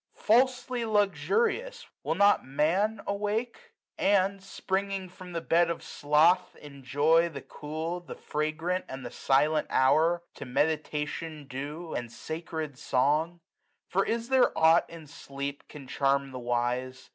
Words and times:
Falsely 0.17 0.83
luxurious, 0.83 1.85
will 2.01 2.15
not 2.15 2.43
Man 2.43 3.01
awake? 3.05 3.73
And, 3.99 4.41
springing 4.41 5.09
from 5.09 5.31
the 5.33 5.41
bed 5.41 5.69
of 5.69 5.83
sloth, 5.83 6.55
enjoy 6.55 7.29
The 7.29 7.43
cool, 7.43 7.99
the 7.99 8.15
fragrant, 8.15 8.85
and 8.89 9.05
the 9.05 9.11
silent 9.11 9.67
hour. 9.69 10.23
To 10.37 10.43
meditation 10.45 11.45
due 11.45 11.93
and 11.93 12.11
sacred 12.11 12.79
song? 12.79 13.33
Jo 13.41 13.41
For 13.89 14.03
is 14.07 14.29
there 14.29 14.57
aught 14.57 14.89
in 14.89 15.05
sleep 15.05 15.67
can 15.67 15.87
charm 15.87 16.31
the 16.31 16.39
wise 16.39 17.09